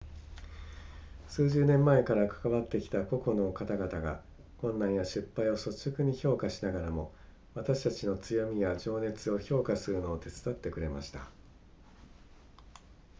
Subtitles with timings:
[1.27, 4.19] 数十年前から関わってきた個人の方々が
[4.57, 7.13] 困難や失敗を率直に評価しながらも
[7.53, 11.29] 私たちの強みや情熱を評価するのを手伝ってくれました